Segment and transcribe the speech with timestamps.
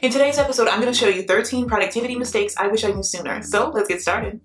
[0.00, 3.02] In today's episode, I'm going to show you 13 productivity mistakes I wish I knew
[3.02, 3.42] sooner.
[3.42, 4.40] So let's get started.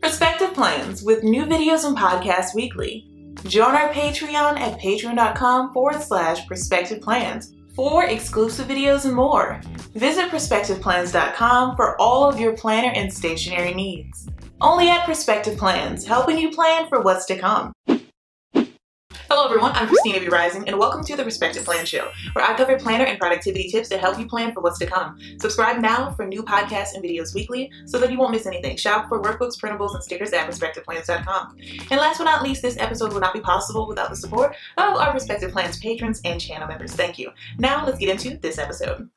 [0.00, 3.06] Prospective plans with new videos and podcasts weekly.
[3.44, 9.60] Join our Patreon at patreon.com forward slash prospective plans for exclusive videos and more.
[9.94, 14.26] Visit prospectiveplans.com for all of your planner and stationery needs.
[14.60, 17.72] Only at Prospective Plans, helping you plan for what's to come.
[19.42, 20.28] Hello everyone, I'm Christina B.
[20.28, 23.88] Rising and welcome to the Prospective Plan Show, where I cover planner and productivity tips
[23.88, 25.18] to help you plan for what's to come.
[25.40, 28.76] Subscribe now for new podcasts and videos weekly so that you won't miss anything.
[28.76, 31.56] Shop for workbooks, printables, and stickers at prospectiveplans.com.
[31.90, 34.94] And last but not least, this episode would not be possible without the support of
[34.94, 36.92] our Prospective Plans patrons and channel members.
[36.92, 37.32] Thank you.
[37.58, 39.10] Now let's get into this episode.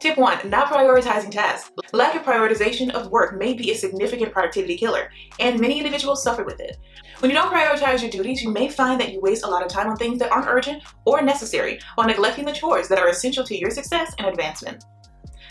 [0.00, 0.48] Tip 1.
[0.48, 1.70] Not prioritizing tasks.
[1.92, 6.42] Lack of prioritization of work may be a significant productivity killer, and many individuals suffer
[6.42, 6.78] with it.
[7.20, 9.68] When you don't prioritize your duties, you may find that you waste a lot of
[9.68, 13.44] time on things that aren't urgent or necessary while neglecting the chores that are essential
[13.44, 14.84] to your success and advancement.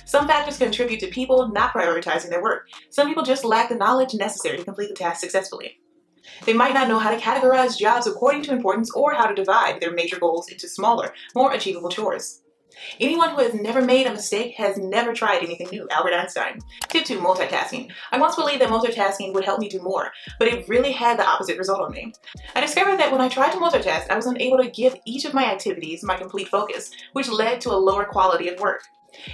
[0.06, 2.70] Some factors contribute to people not prioritizing their work.
[2.90, 5.78] Some people just lack the knowledge necessary to complete the task successfully.
[6.44, 9.80] They might not know how to categorize jobs according to importance or how to divide
[9.80, 12.42] their major goals into smaller, more achievable chores.
[13.00, 16.60] Anyone who has never made a mistake has never tried anything new, Albert Einstein.
[16.88, 17.92] Tip 2, multitasking.
[18.12, 21.26] I once believed that multitasking would help me do more, but it really had the
[21.26, 22.14] opposite result on me.
[22.56, 25.34] I discovered that when I tried to multitask, I was unable to give each of
[25.34, 28.84] my activities my complete focus, which led to a lower quality of work.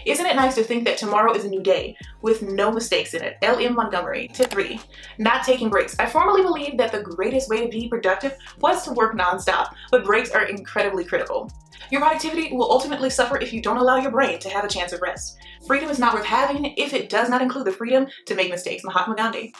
[0.06, 3.23] Isn't it nice to think that tomorrow is a new day with no mistakes in
[3.23, 3.38] it?
[3.42, 3.76] L.M.
[3.76, 4.30] Montgomery.
[4.34, 4.80] Tip 3.
[5.18, 5.98] Not taking breaks.
[6.00, 10.06] I formerly believed that the greatest way to be productive was to work nonstop, but
[10.06, 11.52] breaks are incredibly critical.
[11.92, 14.92] Your productivity will ultimately suffer if you don't allow your brain to have a chance
[14.92, 15.38] of rest.
[15.68, 18.84] Freedom is not worth having if it does not include the freedom to make mistakes.
[18.84, 19.53] Mahatma Gandhi.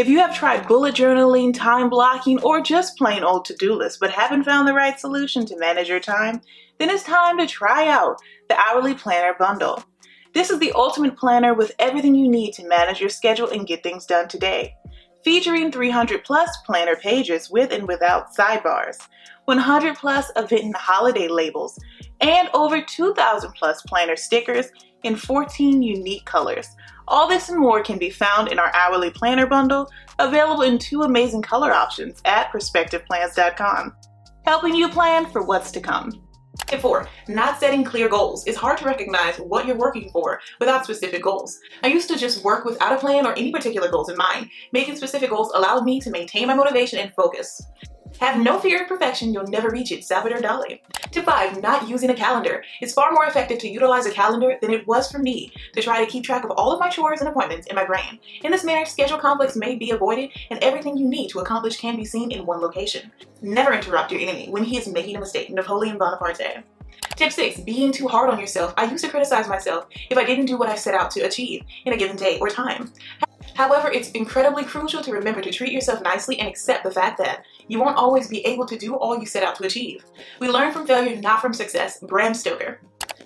[0.00, 3.98] If you have tried bullet journaling, time blocking, or just plain old to do lists
[3.98, 6.40] but haven't found the right solution to manage your time,
[6.78, 8.16] then it's time to try out
[8.48, 9.84] the Hourly Planner Bundle.
[10.32, 13.82] This is the ultimate planner with everything you need to manage your schedule and get
[13.82, 14.74] things done today.
[15.22, 18.96] Featuring 300 plus planner pages with and without sidebars,
[19.44, 21.78] 100 plus event and holiday labels,
[22.22, 24.70] and over 2,000 plus planner stickers
[25.02, 26.68] in 14 unique colors.
[27.10, 29.90] All this and more can be found in our hourly planner bundle,
[30.20, 33.96] available in two amazing color options at prospectiveplans.com,
[34.46, 36.12] helping you plan for what's to come.
[36.66, 37.08] Tip 4.
[37.26, 38.46] Not setting clear goals.
[38.46, 41.58] It's hard to recognize what you're working for without specific goals.
[41.82, 44.48] I used to just work without a plan or any particular goals in mind.
[44.72, 47.60] Making specific goals allowed me to maintain my motivation and focus.
[48.20, 50.04] Have no fear of perfection, you'll never reach it.
[50.04, 50.80] Salvador Dali.
[51.10, 51.62] Tip 5.
[51.62, 52.62] Not using a calendar.
[52.82, 56.04] It's far more effective to utilize a calendar than it was for me to try
[56.04, 58.18] to keep track of all of my chores and appointments in my brain.
[58.44, 61.96] In this manner, schedule conflicts may be avoided and everything you need to accomplish can
[61.96, 63.10] be seen in one location.
[63.40, 65.48] Never interrupt your enemy when he is making a mistake.
[65.48, 66.62] Napoleon Bonaparte.
[67.16, 67.60] Tip 6.
[67.60, 68.74] Being too hard on yourself.
[68.76, 71.62] I used to criticize myself if I didn't do what I set out to achieve
[71.86, 72.92] in a given day or time.
[73.60, 77.44] However, it's incredibly crucial to remember to treat yourself nicely and accept the fact that
[77.68, 80.02] you won't always be able to do all you set out to achieve.
[80.38, 82.00] We learn from failure, not from success.
[82.00, 82.80] Bram Stoker.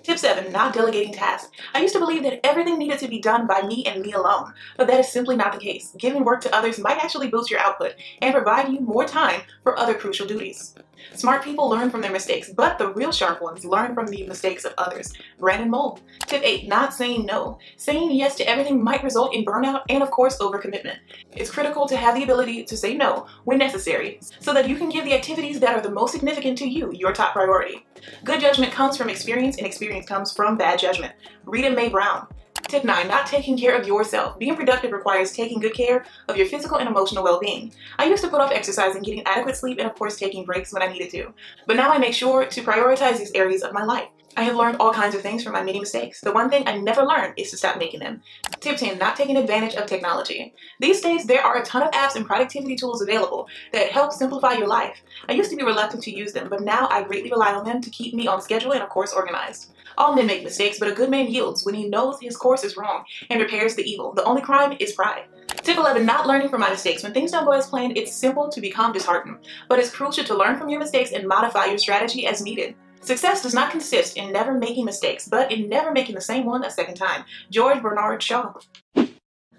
[0.05, 0.51] Tip 7.
[0.51, 1.49] Not delegating tasks.
[1.73, 4.53] I used to believe that everything needed to be done by me and me alone,
[4.77, 5.95] but that is simply not the case.
[5.97, 9.75] Giving work to others might actually boost your output and provide you more time for
[9.79, 10.75] other crucial duties.
[11.13, 14.65] Smart people learn from their mistakes, but the real sharp ones learn from the mistakes
[14.65, 15.13] of others.
[15.39, 15.99] Brandon Mull.
[16.27, 16.67] Tip 8.
[16.67, 17.57] Not saying no.
[17.77, 20.97] Saying yes to everything might result in burnout and, of course, overcommitment.
[21.31, 24.89] It's critical to have the ability to say no when necessary so that you can
[24.89, 27.85] give the activities that are the most significant to you your top priority.
[28.23, 31.13] Good judgment comes from experience, and experience comes from bad judgment.
[31.45, 32.27] Rita Mae Brown.
[32.67, 33.07] Tip 9.
[33.07, 34.39] Not taking care of yourself.
[34.39, 37.71] Being productive requires taking good care of your physical and emotional well-being.
[37.99, 40.81] I used to put off exercising, getting adequate sleep, and of course taking breaks when
[40.81, 41.33] I needed to.
[41.67, 44.09] But now I make sure to prioritize these areas of my life.
[44.37, 46.19] I have learned all kinds of things from my many mistakes.
[46.19, 48.21] The one thing I never learned is to stop making them.
[48.59, 50.53] Tip 10, not taking advantage of technology.
[50.81, 54.53] These days, there are a ton of apps and productivity tools available that help simplify
[54.53, 54.97] your life.
[55.29, 57.79] I used to be reluctant to use them, but now I greatly rely on them
[57.79, 59.71] to keep me on schedule and, of course, organized.
[59.97, 62.75] All men make mistakes, but a good man yields when he knows his course is
[62.75, 64.11] wrong and repairs the evil.
[64.11, 65.25] The only crime is pride.
[65.63, 67.03] Tip 11, not learning from my mistakes.
[67.03, 69.37] When things don't go as planned, it's simple to become disheartened,
[69.69, 72.75] but it's crucial to learn from your mistakes and modify your strategy as needed.
[73.05, 76.63] Success does not consist in never making mistakes, but in never making the same one
[76.63, 77.23] a second time.
[77.51, 78.53] George Bernard Shaw.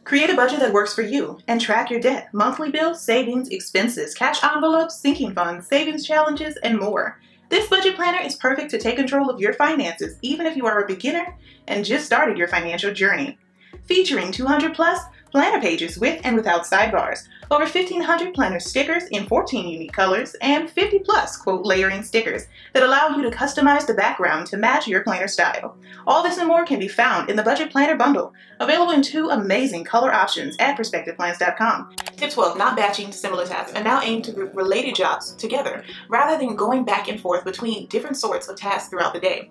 [0.03, 4.15] Create a budget that works for you and track your debt, monthly bills, savings, expenses,
[4.15, 7.21] cash envelopes, sinking funds, savings challenges, and more.
[7.49, 10.83] This budget planner is perfect to take control of your finances, even if you are
[10.83, 11.37] a beginner
[11.69, 13.39] and just started your financial journey.
[13.85, 14.99] Featuring 200 plus
[15.37, 20.71] planner pages with and without sidebars, over 1,500 planner stickers in 14 unique colors, and
[20.71, 25.03] 50 plus quote layering stickers that allow you to customize the background to match your
[25.03, 25.77] planner style.
[26.07, 29.29] All this and more can be found in the Budget Planner Bundle, available in two
[29.29, 31.97] amazing color options at prospectiveplans.com.
[32.17, 36.39] Tip 12 Not batching similar tasks and now aim to group related jobs together rather
[36.39, 39.51] than going back and forth between different sorts of tasks throughout the day.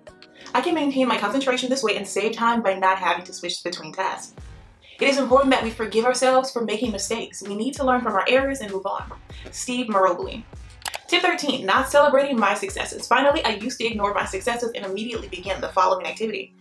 [0.56, 3.64] I can maintain my concentration this way and save time by not having to switch
[3.64, 4.34] between tasks.
[5.00, 7.42] It is important that we forgive ourselves for making mistakes.
[7.42, 9.12] We need to learn from our errors and move on.
[9.52, 10.44] Steve Maraboli.
[11.08, 13.08] Tip 13, not celebrating my successes.
[13.08, 16.56] Finally, I used to ignore my successes and immediately begin the following activity.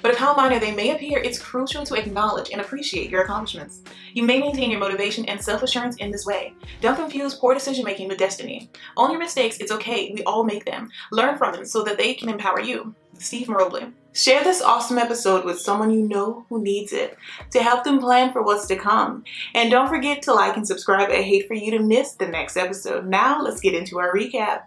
[0.00, 3.82] But if how minor they may appear, it's crucial to acknowledge and appreciate your accomplishments.
[4.14, 6.54] You may maintain your motivation and self-assurance in this way.
[6.80, 8.70] Don't confuse poor decision making with destiny.
[8.96, 10.90] Own your mistakes, it's okay, we all make them.
[11.10, 12.94] Learn from them so that they can empower you.
[13.18, 13.92] Steve Maraboli.
[14.14, 17.16] Share this awesome episode with someone you know who needs it
[17.50, 19.24] to help them plan for what's to come.
[19.54, 21.08] And don't forget to like and subscribe.
[21.08, 23.06] I hate for you to miss the next episode.
[23.06, 24.64] Now let's get into our recap.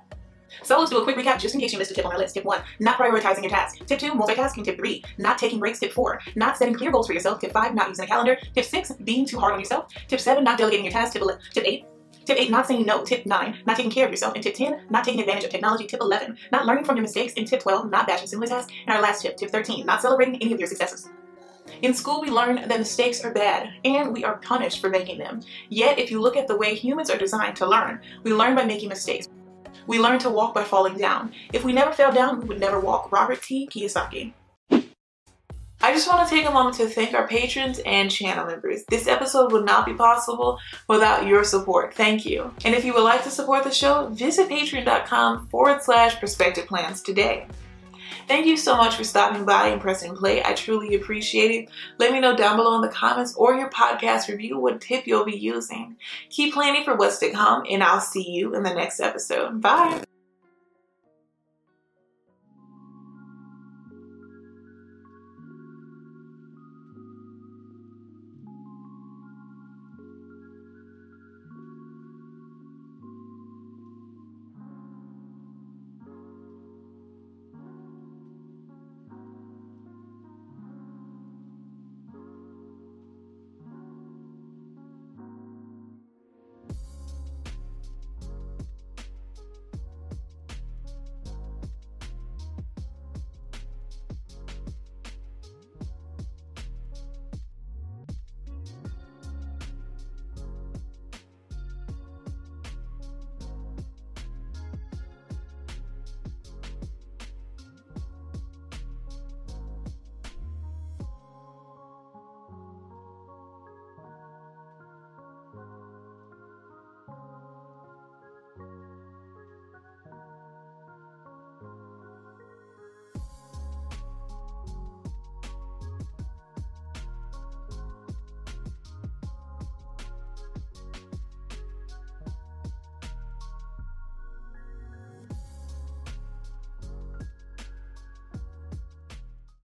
[0.64, 2.18] So let's do a quick recap just in case you missed a tip on our
[2.18, 2.34] list.
[2.34, 3.80] Tip one, not prioritizing your tasks.
[3.86, 4.64] Tip two, multitasking.
[4.64, 5.80] Tip three, not taking breaks.
[5.80, 7.40] Tip four, not setting clear goals for yourself.
[7.40, 8.40] Tip five, not using a calendar.
[8.56, 9.94] Tip six, being too hard on yourself.
[10.08, 11.14] Tip seven, not delegating your tasks.
[11.14, 11.86] Tip, tip eight,
[12.26, 13.04] Tip 8, not saying no.
[13.04, 14.34] Tip 9, not taking care of yourself.
[14.34, 15.86] And tip 10, not taking advantage of technology.
[15.86, 17.34] Tip 11, not learning from your mistakes.
[17.38, 18.72] And tip 12, not batching similar tasks.
[18.88, 21.10] And our last tip, tip 13, not celebrating any of your successes.
[21.82, 25.42] In school, we learn that mistakes are bad and we are punished for making them.
[25.70, 28.66] Yet, if you look at the way humans are designed to learn, we learn by
[28.66, 29.28] making mistakes.
[29.88, 31.34] We learn to walk by falling down.
[31.54, 33.12] If we never fell down, we would never walk.
[33.12, 33.68] Robert T.
[33.68, 34.34] Kiyosaki.
[35.86, 38.84] I just want to take a moment to thank our patrons and channel members.
[38.86, 41.94] This episode would not be possible without your support.
[41.94, 42.52] Thank you.
[42.66, 47.04] And if you would like to support the show, visit patreon.com forward slash prospective plans
[47.04, 47.46] today.
[48.28, 50.44] Thank you so much for stopping by and pressing play.
[50.44, 51.70] I truly appreciate it.
[52.00, 55.24] Let me know down below in the comments or your podcast review what tip you'll
[55.24, 55.98] be using.
[56.32, 59.62] Keep planning for what's to come, and I'll see you in the next episode.
[59.62, 60.02] Bye.